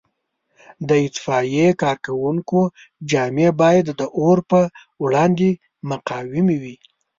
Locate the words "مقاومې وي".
5.89-6.75